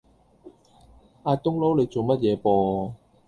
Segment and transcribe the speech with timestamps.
[1.25, 2.95] 挨冬撈你做乜嘢啵